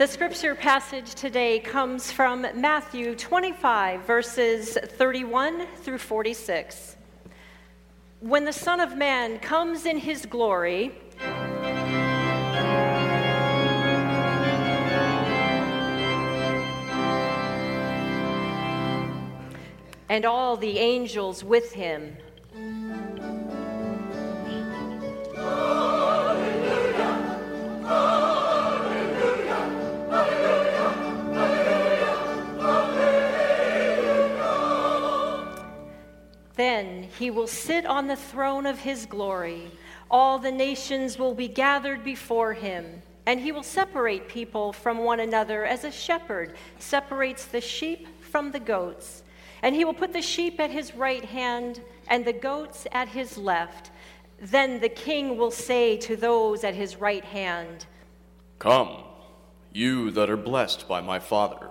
[0.00, 6.96] The scripture passage today comes from Matthew 25, verses 31 through 46.
[8.20, 10.94] When the Son of Man comes in his glory,
[20.08, 22.16] and all the angels with him.
[36.60, 39.70] Then he will sit on the throne of his glory.
[40.10, 45.20] All the nations will be gathered before him, and he will separate people from one
[45.20, 49.22] another as a shepherd separates the sheep from the goats.
[49.62, 53.38] And he will put the sheep at his right hand and the goats at his
[53.38, 53.90] left.
[54.38, 57.86] Then the king will say to those at his right hand,
[58.58, 59.04] Come,
[59.72, 61.70] you that are blessed by my Father.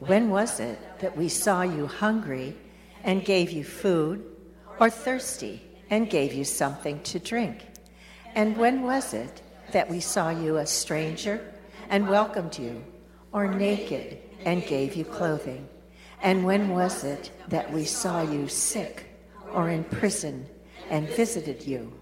[0.00, 2.56] when was it that we saw you hungry
[3.04, 4.24] and gave you food,
[4.78, 7.66] or thirsty and gave you something to drink?
[8.34, 11.52] And when was it that we saw you a stranger
[11.88, 12.82] and welcomed you,
[13.32, 15.68] or naked and gave you clothing?
[16.22, 19.06] And when was it that we saw you sick
[19.52, 20.46] or in prison
[20.88, 21.92] and visited you?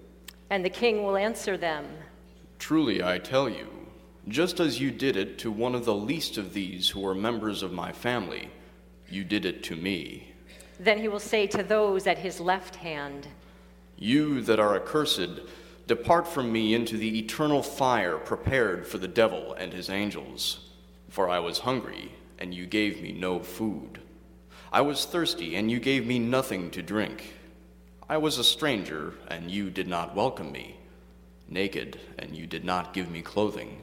[0.51, 1.87] And the king will answer them
[2.59, 3.78] Truly I tell you,
[4.29, 7.63] just as you did it to one of the least of these who are members
[7.63, 8.51] of my family,
[9.09, 10.35] you did it to me.
[10.79, 13.27] Then he will say to those at his left hand,
[13.97, 15.41] You that are accursed,
[15.87, 20.71] depart from me into the eternal fire prepared for the devil and his angels.
[21.09, 24.01] For I was hungry, and you gave me no food.
[24.71, 27.33] I was thirsty, and you gave me nothing to drink.
[28.09, 30.77] I was a stranger, and you did not welcome me.
[31.49, 33.83] Naked, and you did not give me clothing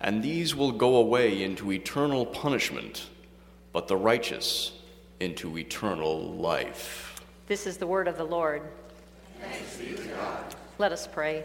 [0.00, 3.08] and these will go away into eternal punishment,
[3.72, 4.72] but the righteous
[5.20, 7.22] into eternal life.
[7.46, 8.62] This is the word of the Lord.
[10.78, 11.44] Let us pray.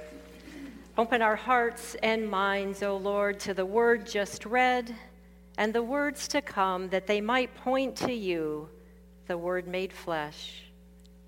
[0.97, 4.93] Open our hearts and minds, O Lord, to the word just read
[5.57, 8.67] and the words to come, that they might point to you,
[9.27, 10.63] the word made flesh.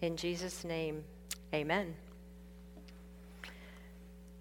[0.01, 1.03] In Jesus' name,
[1.53, 1.93] amen.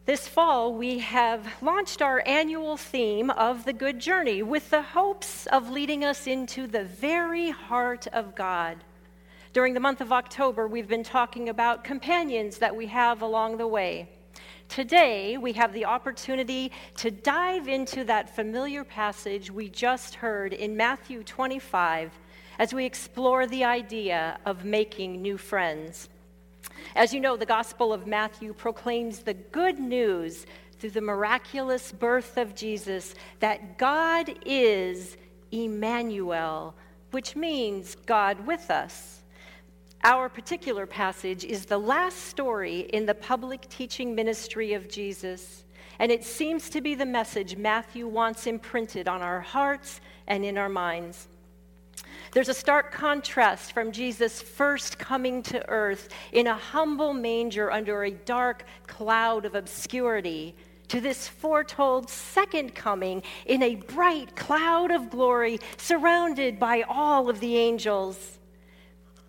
[0.04, 5.46] This fall, we have launched our annual theme of the Good Journey with the hopes
[5.46, 8.78] of leading us into the very heart of God.
[9.52, 13.66] During the month of October, we've been talking about companions that we have along the
[13.68, 14.08] way.
[14.68, 20.76] Today, we have the opportunity to dive into that familiar passage we just heard in
[20.76, 22.10] Matthew 25
[22.58, 26.08] as we explore the idea of making new friends.
[26.94, 30.46] As you know, the Gospel of Matthew proclaims the good news
[30.78, 35.16] through the miraculous birth of Jesus that God is
[35.52, 36.74] Emmanuel,
[37.12, 39.20] which means God with us.
[40.04, 45.64] Our particular passage is the last story in the public teaching ministry of Jesus,
[46.00, 50.58] and it seems to be the message Matthew wants imprinted on our hearts and in
[50.58, 51.28] our minds.
[52.32, 58.04] There's a stark contrast from Jesus' first coming to earth in a humble manger under
[58.04, 60.54] a dark cloud of obscurity
[60.88, 67.40] to this foretold second coming in a bright cloud of glory surrounded by all of
[67.40, 68.38] the angels.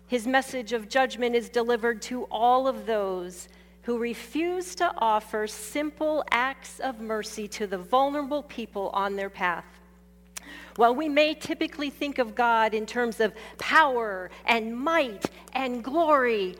[0.06, 3.48] His message of judgment is delivered to all of those
[3.82, 9.64] who refuse to offer simple acts of mercy to the vulnerable people on their path.
[10.76, 16.56] While we may typically think of God in terms of power and might and glory,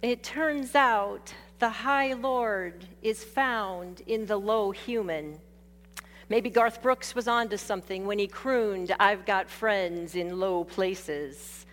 [0.00, 5.38] it turns out the high Lord is found in the low human.
[6.30, 11.66] Maybe Garth Brooks was onto something when he crooned, I've got friends in low places.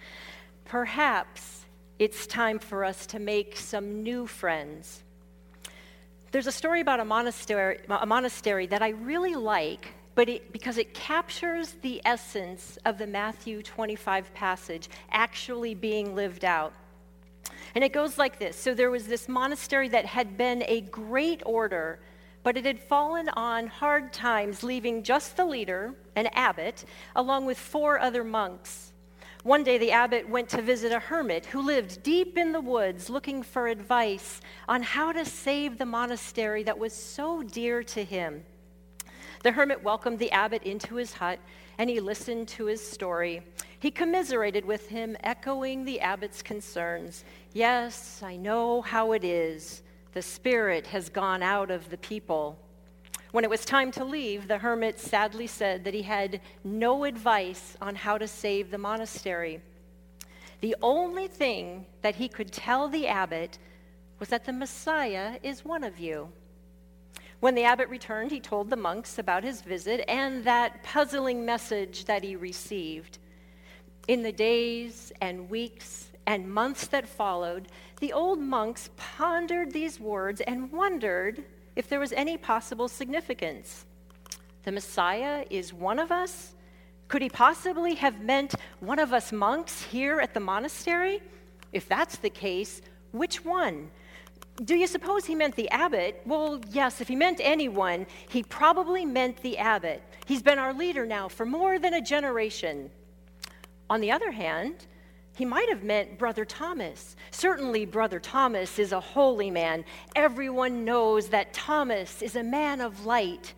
[0.65, 1.65] Perhaps
[1.99, 5.03] it's time for us to make some new friends.
[6.31, 10.77] There's a story about a monastery, a monastery that I really like but it, because
[10.77, 16.73] it captures the essence of the Matthew 25 passage actually being lived out.
[17.75, 21.43] And it goes like this So there was this monastery that had been a great
[21.45, 21.99] order,
[22.43, 26.85] but it had fallen on hard times, leaving just the leader, an abbot,
[27.15, 28.93] along with four other monks.
[29.43, 33.11] One day, the abbot went to visit a hermit who lived deep in the woods
[33.11, 38.43] looking for advice on how to save the monastery that was so dear to him.
[39.45, 41.37] The hermit welcomed the abbot into his hut
[41.77, 43.43] and he listened to his story.
[43.79, 47.23] He commiserated with him, echoing the abbot's concerns.
[47.53, 49.83] Yes, I know how it is.
[50.13, 52.57] The spirit has gone out of the people.
[53.33, 57.77] When it was time to leave, the hermit sadly said that he had no advice
[57.79, 59.61] on how to save the monastery.
[60.61, 63.59] The only thing that he could tell the abbot
[64.17, 66.31] was that the Messiah is one of you.
[67.39, 72.05] When the abbot returned, he told the monks about his visit and that puzzling message
[72.05, 73.19] that he received.
[74.07, 77.67] In the days and weeks and months that followed,
[77.99, 81.43] the old monks pondered these words and wondered
[81.75, 83.85] if there was any possible significance.
[84.63, 86.55] The Messiah is one of us?
[87.07, 91.21] Could he possibly have meant one of us monks here at the monastery?
[91.71, 92.81] If that's the case,
[93.11, 93.91] which one?
[94.63, 96.21] Do you suppose he meant the abbot?
[96.25, 100.01] Well, yes, if he meant anyone, he probably meant the abbot.
[100.25, 102.89] He's been our leader now for more than a generation.
[103.89, 104.87] On the other hand,
[105.35, 107.17] he might have meant Brother Thomas.
[107.31, 109.83] Certainly, Brother Thomas is a holy man.
[110.15, 113.53] Everyone knows that Thomas is a man of light.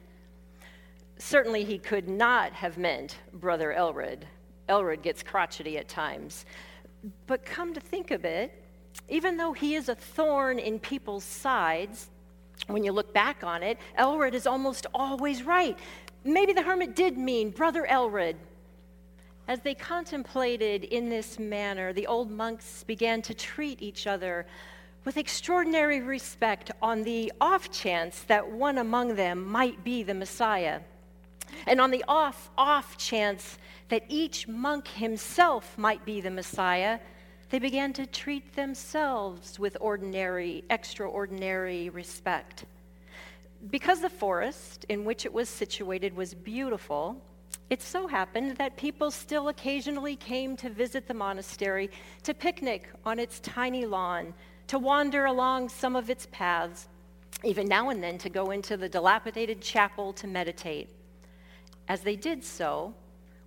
[1.19, 4.23] Certainly, he could not have meant Brother Elred.
[4.67, 6.45] Elred gets crotchety at times.
[7.27, 8.63] But come to think of it,
[9.09, 12.09] even though he is a thorn in people's sides,
[12.67, 15.77] when you look back on it, Elred is almost always right.
[16.23, 18.35] Maybe the hermit did mean Brother Elred.
[19.47, 24.45] As they contemplated in this manner, the old monks began to treat each other
[25.05, 30.81] with extraordinary respect on the off chance that one among them might be the Messiah.
[31.65, 33.57] And on the off, off chance
[33.88, 36.99] that each monk himself might be the Messiah,
[37.49, 42.65] they began to treat themselves with ordinary, extraordinary respect.
[43.71, 47.21] Because the forest in which it was situated was beautiful,
[47.69, 51.89] it so happened that people still occasionally came to visit the monastery,
[52.23, 54.33] to picnic on its tiny lawn,
[54.67, 56.88] to wander along some of its paths,
[57.44, 60.89] even now and then to go into the dilapidated chapel to meditate.
[61.88, 62.94] As they did so,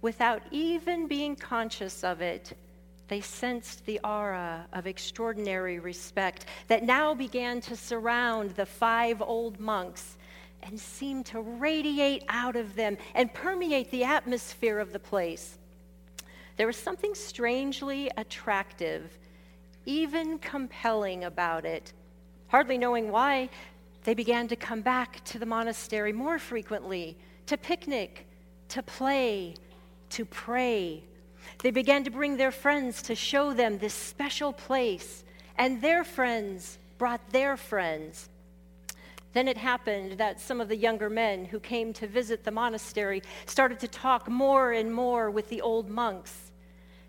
[0.02, 2.56] without even being conscious of it,
[3.10, 9.58] they sensed the aura of extraordinary respect that now began to surround the five old
[9.58, 10.16] monks
[10.62, 15.58] and seemed to radiate out of them and permeate the atmosphere of the place.
[16.56, 19.18] There was something strangely attractive,
[19.86, 21.92] even compelling about it.
[22.46, 23.50] Hardly knowing why,
[24.04, 27.16] they began to come back to the monastery more frequently
[27.46, 28.28] to picnic,
[28.68, 29.56] to play,
[30.10, 31.02] to pray
[31.62, 35.24] they began to bring their friends to show them this special place,
[35.56, 38.28] and their friends brought their friends.
[39.32, 43.22] Then it happened that some of the younger men who came to visit the monastery
[43.46, 46.50] started to talk more and more with the old monks.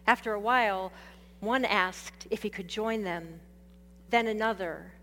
[0.05, 0.91] After a while,
[1.39, 3.39] one asked if he could join them,
[4.09, 4.93] then another,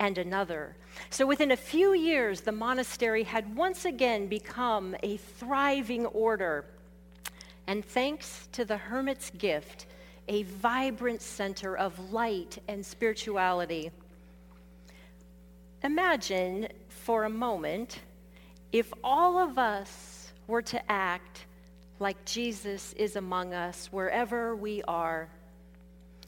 [0.00, 0.76] and another.
[1.10, 6.64] So within a few years, the monastery had once again become a thriving order
[7.70, 9.86] and thanks to the hermit's gift,
[10.26, 13.92] a vibrant center of light and spirituality.
[15.84, 18.00] Imagine for a moment
[18.72, 21.44] if all of us were to act
[22.00, 25.28] like Jesus is among us wherever we are.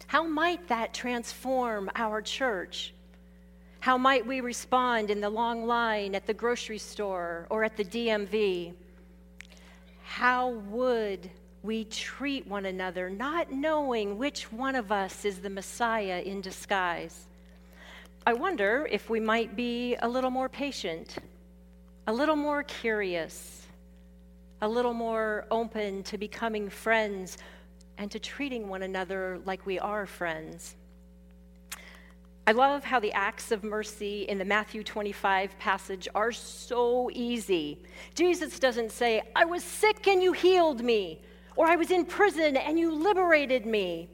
[0.06, 2.94] How might that transform our church?
[3.80, 7.84] How might we respond in the long line at the grocery store or at the
[7.84, 8.74] DMV?
[10.12, 11.30] How would
[11.62, 17.28] we treat one another, not knowing which one of us is the Messiah in disguise?
[18.26, 21.16] I wonder if we might be a little more patient,
[22.06, 23.66] a little more curious,
[24.60, 27.38] a little more open to becoming friends
[27.96, 30.76] and to treating one another like we are friends.
[32.44, 37.80] I love how the acts of mercy in the Matthew 25 passage are so easy.
[38.16, 41.20] Jesus doesn't say, I was sick and you healed me,
[41.54, 44.08] or I was in prison and you liberated me.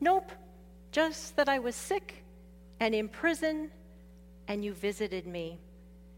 [0.00, 0.32] Nope,
[0.90, 2.24] just that I was sick
[2.80, 3.70] and in prison
[4.48, 5.60] and you visited me.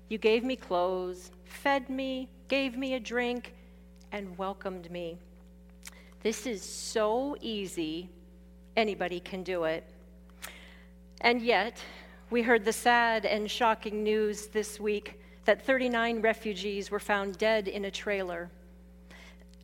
[0.09, 3.52] You gave me clothes, fed me, gave me a drink,
[4.12, 5.19] and welcomed me.
[6.23, 8.09] This is so easy,
[8.76, 9.85] anybody can do it.
[11.21, 11.83] And yet,
[12.31, 17.69] we heard the sad and shocking news this week that 39 refugees were found dead
[17.69, 18.50] in a trailer.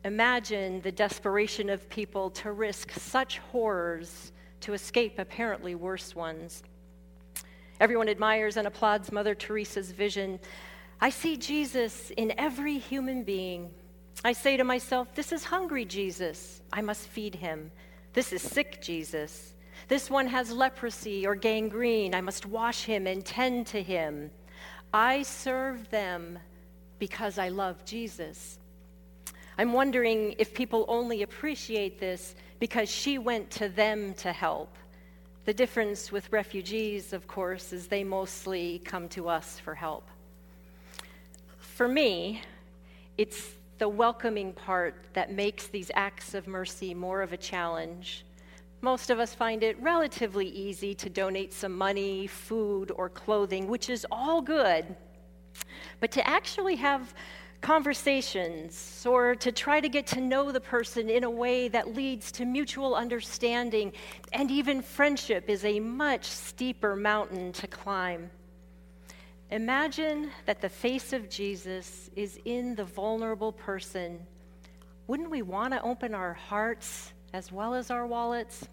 [0.05, 6.63] Imagine the desperation of people to risk such horrors to escape apparently worse ones.
[7.79, 10.39] Everyone admires and applauds Mother Teresa's vision.
[11.01, 13.69] I see Jesus in every human being.
[14.23, 16.61] I say to myself, This is hungry Jesus.
[16.73, 17.71] I must feed him.
[18.13, 19.53] This is sick Jesus.
[19.87, 22.13] This one has leprosy or gangrene.
[22.13, 24.31] I must wash him and tend to him.
[24.93, 26.39] I serve them
[26.99, 28.59] because I love Jesus.
[29.57, 34.75] I'm wondering if people only appreciate this because she went to them to help.
[35.45, 40.07] The difference with refugees, of course, is they mostly come to us for help.
[41.57, 42.41] For me,
[43.17, 48.25] it's the welcoming part that makes these acts of mercy more of a challenge
[48.81, 53.89] most of us find it relatively easy to donate some money, food, or clothing, which
[53.89, 54.95] is all good.
[55.99, 57.13] But to actually have
[57.61, 62.31] conversations or to try to get to know the person in a way that leads
[62.31, 63.91] to mutual understanding
[64.31, 68.29] and even friendship is a much steeper mountain to climb.
[69.49, 74.19] Imagine that the face of Jesus is in the vulnerable person.
[75.07, 78.67] Wouldn't we want to open our hearts as well as our wallets.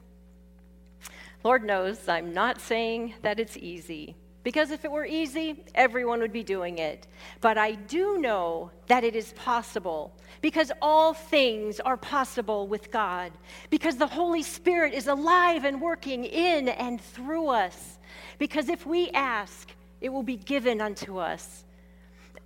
[1.45, 6.33] Lord knows I'm not saying that it's easy, because if it were easy, everyone would
[6.33, 7.07] be doing it.
[7.43, 13.33] But I do know that it is possible, because all things are possible with God,
[13.69, 17.99] because the Holy Spirit is alive and working in and through us.
[18.39, 21.67] Because if we ask, it will be given unto us.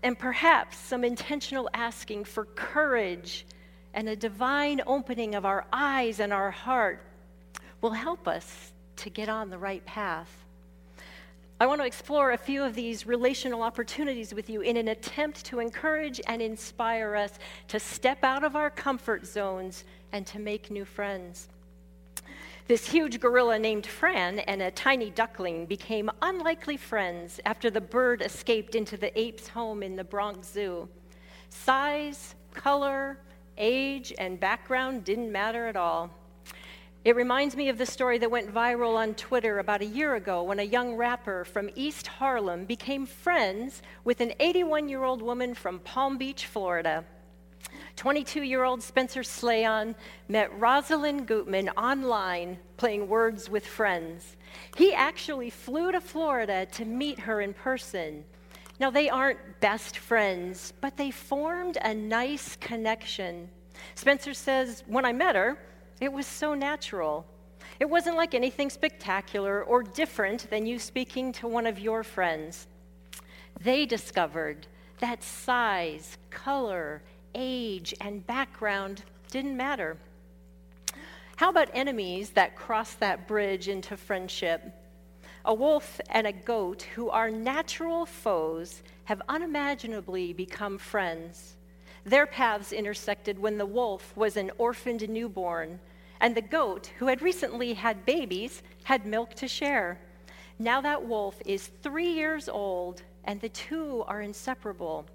[0.02, 3.46] And perhaps some intentional asking for courage
[3.98, 7.02] and a divine opening of our eyes and our heart
[7.80, 10.30] will help us to get on the right path.
[11.58, 15.44] I want to explore a few of these relational opportunities with you in an attempt
[15.46, 20.70] to encourage and inspire us to step out of our comfort zones and to make
[20.70, 21.48] new friends.
[22.68, 28.22] This huge gorilla named Fran and a tiny duckling became unlikely friends after the bird
[28.22, 30.88] escaped into the ape's home in the Bronx Zoo.
[31.48, 33.18] Size, color,
[33.58, 36.10] age, and background didn't matter at all.
[37.04, 40.42] It reminds me of the story that went viral on Twitter about a year ago
[40.42, 45.54] when a young rapper from East Harlem became friends with an 81 year old woman
[45.54, 47.04] from Palm Beach, Florida.
[47.96, 49.94] 22 year old Spencer Sleyon
[50.28, 54.36] met Rosalind Guttman online playing Words with Friends.
[54.76, 58.24] He actually flew to Florida to meet her in person.
[58.80, 63.48] Now, they aren't best friends, but they formed a nice connection.
[63.94, 65.58] Spencer says, When I met her,
[66.00, 67.26] it was so natural.
[67.80, 72.66] It wasn't like anything spectacular or different than you speaking to one of your friends.
[73.60, 74.66] They discovered
[75.00, 77.02] that size, color,
[77.34, 79.96] age, and background didn't matter.
[81.36, 84.74] How about enemies that cross that bridge into friendship?
[85.48, 91.56] A wolf and a goat, who are natural foes, have unimaginably become friends.
[92.04, 95.80] Their paths intersected when the wolf was an orphaned newborn,
[96.20, 99.98] and the goat, who had recently had babies, had milk to share.
[100.58, 105.06] Now that wolf is three years old, and the two are inseparable.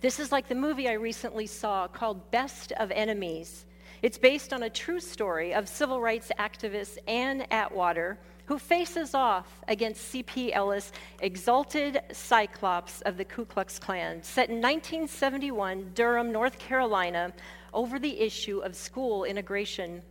[0.00, 3.64] This is like the movie I recently saw called Best of Enemies.
[4.02, 9.60] It's based on a true story of civil rights activist Ann Atwater who faces off
[9.68, 10.52] against C.P.
[10.52, 17.32] Ellis, exalted cyclops of the Ku Klux Klan, set in 1971, Durham, North Carolina,
[17.74, 20.02] over the issue of school integration.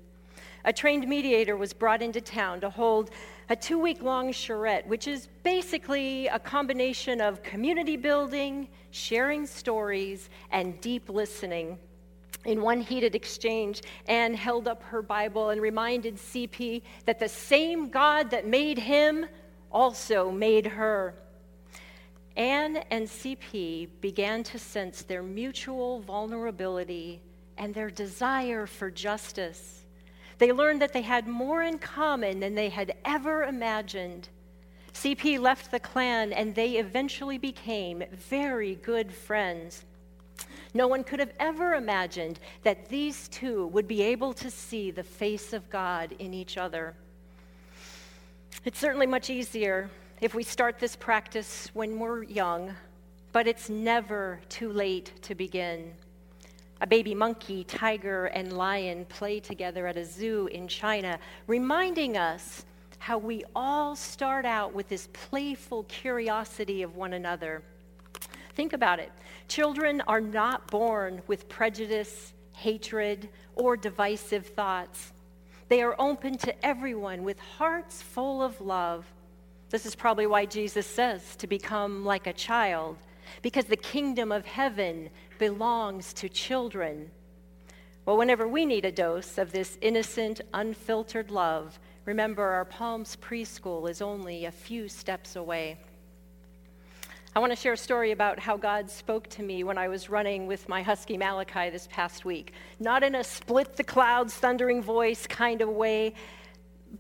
[0.65, 3.11] A trained mediator was brought into town to hold
[3.49, 10.29] a two week long charrette, which is basically a combination of community building, sharing stories,
[10.51, 11.77] and deep listening.
[12.45, 17.89] In one heated exchange, Ann held up her Bible and reminded CP that the same
[17.89, 19.25] God that made him
[19.71, 21.15] also made her.
[22.37, 27.21] Ann and CP began to sense their mutual vulnerability
[27.57, 29.85] and their desire for justice.
[30.37, 34.29] They learned that they had more in common than they had ever imagined.
[34.93, 39.85] CP left the Klan and they eventually became very good friends.
[40.75, 45.03] No one could have ever imagined that these two would be able to see the
[45.03, 46.93] face of God in each other.
[48.65, 49.89] It's certainly much easier
[50.19, 52.73] if we start this practice when we're young,
[53.31, 55.93] but it's never too late to begin.
[56.81, 62.65] A baby monkey, tiger, and lion play together at a zoo in China, reminding us
[62.99, 67.63] how we all start out with this playful curiosity of one another.
[68.55, 69.11] Think about it.
[69.47, 75.11] Children are not born with prejudice, hatred, or divisive thoughts.
[75.67, 79.05] They are open to everyone with hearts full of love.
[79.69, 82.97] This is probably why Jesus says to become like a child,
[83.41, 87.11] because the kingdom of heaven belongs to children.
[88.05, 93.89] Well, whenever we need a dose of this innocent, unfiltered love, remember our Palms preschool
[93.89, 95.79] is only a few steps away.
[97.37, 100.09] I want to share a story about how God spoke to me when I was
[100.09, 102.53] running with my husky Malachi this past week.
[102.79, 106.13] Not in a split the clouds, thundering voice kind of way,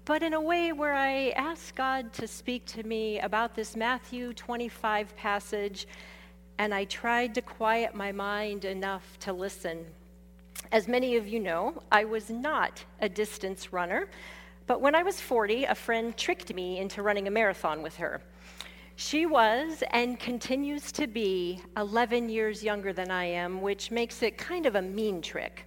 [0.03, 4.33] but in a way where I asked God to speak to me about this Matthew
[4.33, 5.87] 25 passage,
[6.57, 9.85] and I tried to quiet my mind enough to listen.
[10.69, 14.09] As many of you know, I was not a distance runner,
[14.67, 18.19] but when I was 40, a friend tricked me into running a marathon with her.
[18.97, 24.37] She was and continues to be 11 years younger than I am, which makes it
[24.37, 25.65] kind of a mean trick.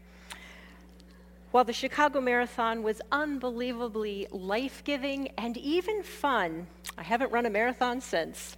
[1.50, 6.66] While the Chicago Marathon was unbelievably life giving and even fun,
[6.96, 8.56] I haven't run a marathon since.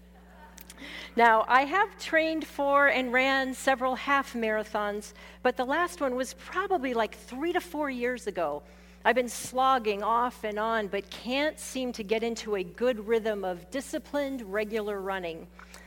[1.17, 6.35] Now, I have trained for and ran several half marathons, but the last one was
[6.35, 8.63] probably like three to four years ago.
[9.03, 13.45] I've been slogging off and on, but can't seem to get into a good rhythm
[13.45, 15.47] of disciplined, regular running.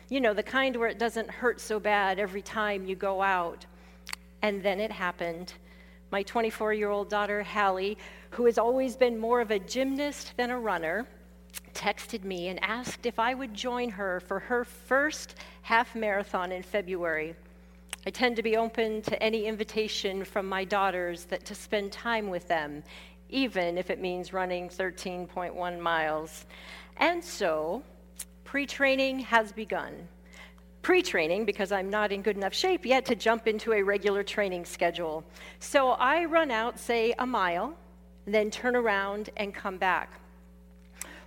[0.10, 3.67] You know, the kind where it doesn't hurt so bad every time you go out.
[4.41, 5.53] And then it happened.
[6.10, 8.00] My 24 year old daughter, Hallie,
[8.32, 11.06] who has always been more of a gymnast than a runner,
[11.76, 16.63] texted me and asked if I would join her for her first half marathon in
[16.63, 17.36] February.
[18.06, 22.30] I tend to be open to any invitation from my daughters that to spend time
[22.30, 22.84] with them,
[23.30, 26.46] even if it means running 13.1 miles.
[26.98, 27.82] And so,
[28.44, 30.10] pre training has begun.
[30.82, 34.22] Pre training, because I'm not in good enough shape yet to jump into a regular
[34.22, 35.24] training schedule.
[35.60, 37.74] So I run out, say, a mile,
[38.26, 40.20] then turn around and come back.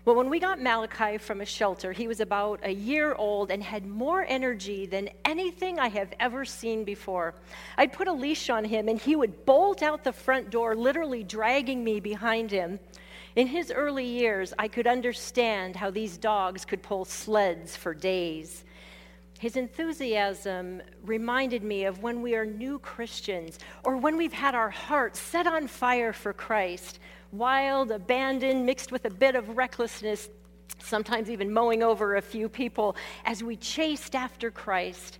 [0.07, 3.61] Well, when we got Malachi from a shelter, he was about a year old and
[3.61, 7.35] had more energy than anything I have ever seen before.
[7.77, 11.25] I'd put a leash on him and he would bolt out the front door, literally
[11.25, 12.79] dragging me behind him.
[13.35, 18.63] In his early years, I could understand how these dogs could pull sleds for days.
[19.41, 24.71] His enthusiasm reminded me of when we are new Christians or when we've had our
[24.71, 27.01] hearts set on fire for Christ
[27.33, 30.29] wild, abandoned, mixed with a bit of recklessness,
[30.79, 35.19] sometimes even mowing over a few people as we chased after Christ.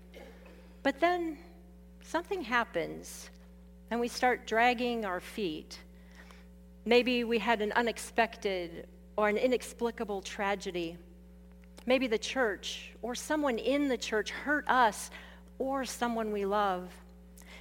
[0.83, 1.39] But then
[2.03, 3.31] something happens
[3.91, 5.79] and we start dragging our feet.
[6.85, 10.97] Maybe we had an unexpected or an inexplicable tragedy.
[11.87, 15.11] Maybe the church or someone in the church hurt us
[15.59, 16.91] or someone we love.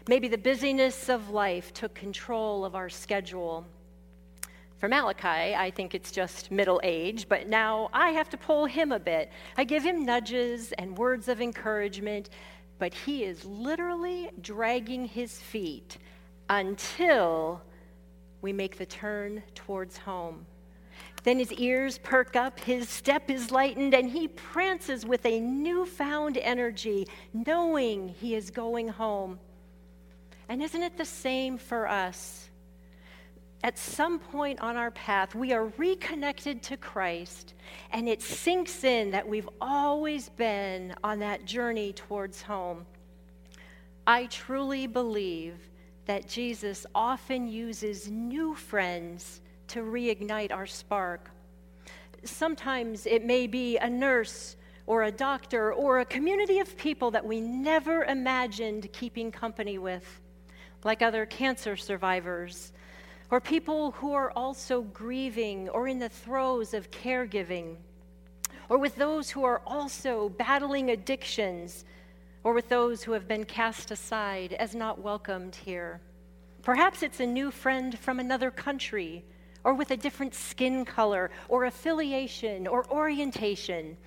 [0.08, 3.66] Maybe the busyness of life took control of our schedule.
[4.78, 8.92] For Malachi, I think it's just middle age, but now I have to pull him
[8.92, 9.32] a bit.
[9.58, 12.30] I give him nudges and words of encouragement,
[12.78, 15.98] but he is literally dragging his feet
[16.50, 17.62] until
[18.42, 20.46] we make the turn towards home.
[21.24, 26.38] Then his ears perk up, his step is lightened, and he prances with a newfound
[26.38, 29.40] energy, knowing he is going home.
[30.50, 32.45] And isn't it the same for us?
[33.66, 37.56] At some point on our path, we are reconnected to Christ,
[37.90, 42.86] and it sinks in that we've always been on that journey towards home.
[44.06, 45.56] I truly believe
[46.06, 51.32] that Jesus often uses new friends to reignite our spark.
[52.24, 57.26] Sometimes it may be a nurse or a doctor or a community of people that
[57.26, 60.22] we never imagined keeping company with,
[60.84, 62.72] like other cancer survivors
[63.32, 67.76] or people who are also grieving or in the throes of caregiving,
[68.70, 71.86] or with those who are also battling addictions,
[72.44, 76.00] or with those who have been cast aside as not welcomed here.
[76.62, 79.24] Perhaps it's a new friend from another country
[79.66, 83.98] or with a different skin color, or affiliation, or orientation.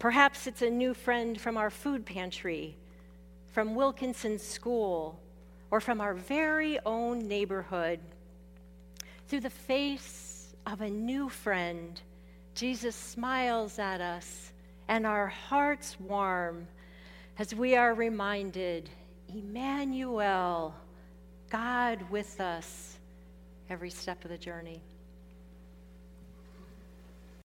[0.00, 2.76] Perhaps it's a new friend from our food pantry,
[3.52, 5.18] from Wilkinson School,
[5.70, 8.00] or from our very own neighborhood.
[9.28, 12.00] Through the face of a new friend,
[12.54, 14.52] Jesus smiles at us,
[14.88, 16.66] and our hearts warm
[17.38, 18.88] as we are reminded
[19.28, 20.74] Emmanuel,
[21.50, 22.98] God with us
[23.68, 24.82] every step of the journey.